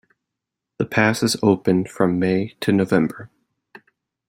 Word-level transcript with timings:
The 0.79 0.85
pass 0.87 1.21
is 1.21 1.37
open 1.43 1.85
from 1.85 2.17
May 2.17 2.55
to 2.61 2.71
November. 2.71 3.29